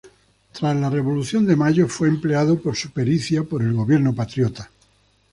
Tras 0.51 0.75
la 0.77 0.89
Revolución 0.89 1.45
de 1.45 1.55
Mayo 1.55 1.87
fue 1.87 2.07
empleado 2.07 2.59
por 2.59 2.75
su 2.75 2.89
pericia 2.89 3.43
por 3.43 3.61
el 3.61 3.73
gobierno 3.73 4.15
patriota. 4.15 4.71